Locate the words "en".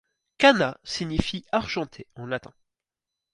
2.15-2.25